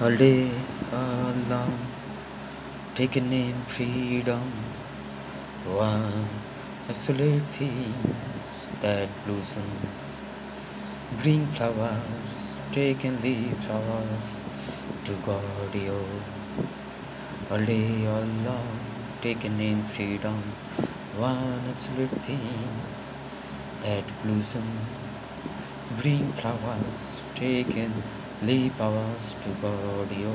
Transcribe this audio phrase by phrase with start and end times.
[0.00, 0.50] all day,
[0.94, 1.78] all long,
[2.94, 4.50] taking in freedom.
[5.66, 6.24] One
[6.88, 9.70] absolute things that blossom,
[11.22, 14.26] bring flowers, taking leaf flowers
[15.04, 16.00] to God you.
[17.50, 18.78] All day, all long,
[19.20, 20.42] taking in freedom.
[21.18, 22.70] One absolute thing
[23.82, 24.64] that blossom,
[25.98, 27.92] bring flowers, taking
[28.42, 30.34] leave flowers to God you.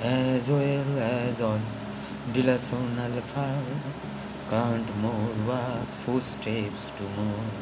[0.00, 1.60] As well as all
[2.32, 3.80] dilational fire,
[4.48, 7.52] can't more walk footsteps to more.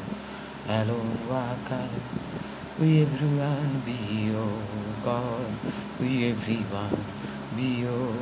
[0.67, 1.87] Alone walk I,
[2.79, 4.61] we everyone be your
[5.03, 5.51] God,
[5.99, 7.05] we everyone
[7.55, 8.15] be your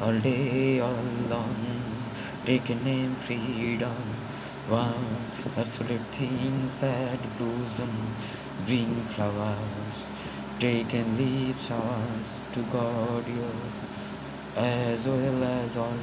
[0.00, 1.56] all day, all long,
[2.46, 3.94] taking in freedom.
[4.68, 5.16] One
[5.56, 8.14] absolute things that blossom,
[8.66, 9.98] bring flowers,
[10.58, 13.54] taking leaves flowers to God your
[14.56, 15.96] as well as all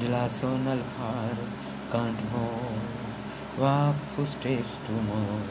[0.00, 1.36] dilational fire
[1.92, 2.78] can't more.
[3.58, 5.42] Walk footsteps to more.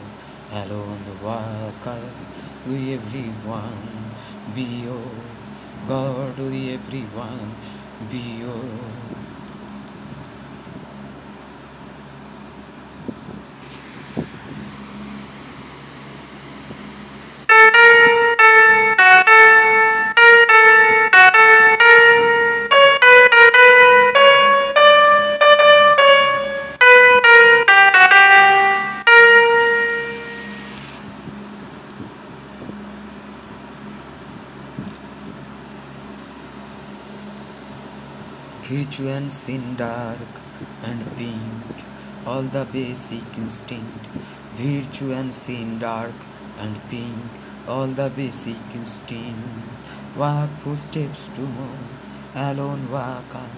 [0.52, 2.00] Alone walk I,
[2.68, 4.12] we everyone.
[4.54, 5.10] Be your
[5.86, 7.54] God we everyone.
[8.10, 8.64] Be your
[38.70, 40.42] Virtuous in dark
[40.84, 41.82] and pink,
[42.24, 44.06] all the basic instinct.
[44.54, 46.14] Virtuous in dark
[46.56, 47.18] and pink,
[47.66, 49.66] all the basic instinct.
[50.16, 51.82] Walk footsteps to more,
[52.36, 53.50] alone walk on.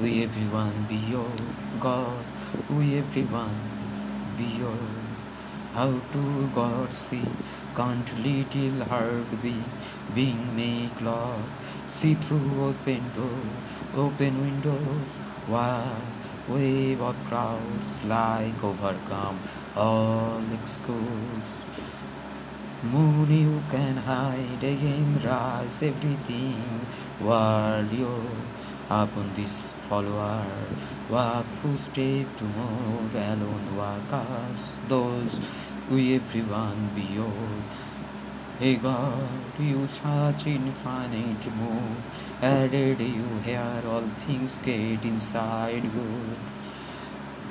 [0.00, 1.36] We everyone be your
[1.78, 2.24] God,
[2.68, 3.54] we everyone
[4.36, 4.88] be your.
[5.74, 7.28] How to God see,
[7.76, 9.62] can't little heart be,
[10.12, 11.46] being make love.
[11.90, 15.10] See through open doors, open windows,
[15.48, 16.00] while
[16.48, 19.40] wave of crowds like overcome
[19.76, 21.50] all excuse.
[22.84, 26.62] Moon you can hide again, rise everything,
[27.18, 28.38] while you're
[28.88, 30.46] upon this follower.
[31.10, 35.40] Walk footstep to more alone walkers, those
[35.90, 37.89] we everyone be your.
[38.60, 46.36] Hey God, you such infinite move, added you here, all things get inside good.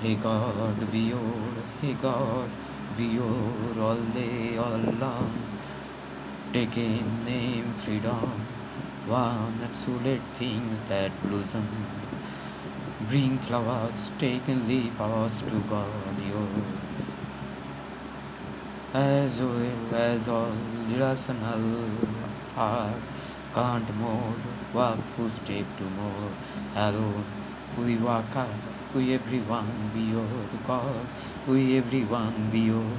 [0.02, 1.34] Hey God, be your,
[1.82, 2.48] hey God,
[2.96, 5.34] be your all day, all long.
[6.54, 8.46] Taking name freedom,
[9.08, 11.68] one absolute thing that blossom.
[13.10, 16.48] Bring flowers, take taking leaf flowers to God, your
[18.94, 20.52] as well as all
[20.90, 21.86] rational
[22.56, 22.92] far
[23.54, 24.34] can't more
[24.74, 26.32] walk footstep to more
[26.76, 27.24] alone
[27.78, 28.50] we walk out
[28.96, 30.26] we everyone be your
[30.66, 31.06] God
[31.46, 32.98] we everyone be your